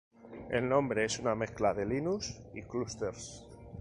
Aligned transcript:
El 0.49 0.67
nombre 0.67 1.05
es 1.05 1.19
una 1.19 1.35
mezcla 1.35 1.75
de 1.75 1.85
Linux 1.85 2.41
y 2.55 2.63
clusters. 2.63 3.45